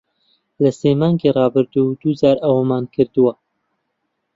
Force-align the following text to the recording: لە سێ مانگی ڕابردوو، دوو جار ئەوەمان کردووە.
لە 0.63 0.71
سێ 0.79 0.91
مانگی 0.99 1.33
ڕابردوو، 1.37 1.97
دوو 2.01 2.17
جار 2.19 2.37
ئەوەمان 2.43 2.83
کردووە. 2.93 3.33